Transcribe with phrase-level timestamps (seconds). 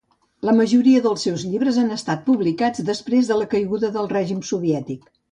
[0.47, 5.05] La majoria dels seus llibres han estat publicats després de la caiguda del règim soviètic.